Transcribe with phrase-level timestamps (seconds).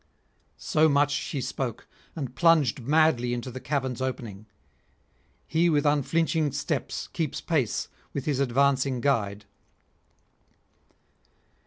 [0.57, 4.47] So much she spoke, and plunged madly into the cavern's opening;
[5.45, 9.45] he with unflinching steps keeps pace with his advancing guide.